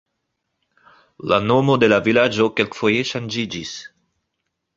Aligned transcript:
La 1.31 1.39
nomo 1.51 1.75
de 1.83 1.89
vilaĝo 2.09 2.49
kelkfoje 2.61 3.05
ŝanĝiĝis. 3.11 3.77